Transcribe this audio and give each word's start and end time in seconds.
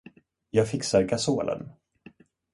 Jag 0.49 0.67
fixar 0.69 1.03
gasolen! 1.07 1.69